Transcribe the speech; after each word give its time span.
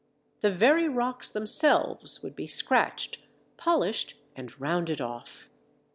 The 0.39 0.49
very 0.49 0.89
rocks 0.89 1.29
themselves 1.29 2.23
would 2.23 2.35
be 2.35 2.47
scratched, 2.47 3.19
polished, 3.55 4.15
and 4.35 4.59
rounded 4.59 4.99
off. 4.99 5.51